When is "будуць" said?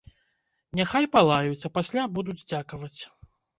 2.19-2.39